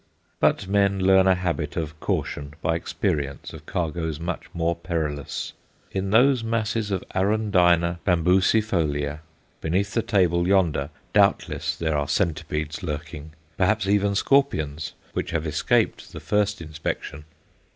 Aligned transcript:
But 0.39 0.67
men 0.67 1.01
learn 1.01 1.27
a 1.27 1.35
habit 1.35 1.77
of 1.77 1.99
caution 1.99 2.55
by 2.59 2.75
experience 2.75 3.53
of 3.53 3.67
cargoes 3.67 4.19
much 4.19 4.45
more 4.51 4.75
perilous. 4.75 5.53
In 5.91 6.09
those 6.09 6.43
masses 6.43 6.89
of 6.89 7.03
Arundina 7.13 7.99
bambusæfolia 8.03 9.19
beneath 9.61 9.93
the 9.93 10.01
table 10.01 10.47
yonder 10.47 10.89
doubtless 11.13 11.75
there 11.75 11.95
are 11.95 12.07
centipedes 12.07 12.81
lurking, 12.81 13.33
perhaps 13.59 13.85
even 13.87 14.15
scorpions, 14.15 14.93
which 15.13 15.29
have 15.29 15.45
escaped 15.45 16.11
the 16.13 16.19
first 16.19 16.61
inspection. 16.63 17.25